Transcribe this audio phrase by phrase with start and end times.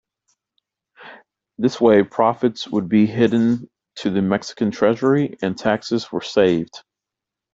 [1.59, 6.81] This way profits would be hidden to the Mexican treasury, and taxes were saved.